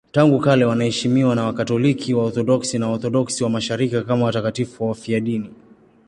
[0.11, 5.49] Tangu kale wanaheshimiwa na Wakatoliki, Waorthodoksi na Waorthodoksi wa Mashariki kama watakatifu wafiadini.